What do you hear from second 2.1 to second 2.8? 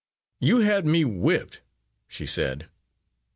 said.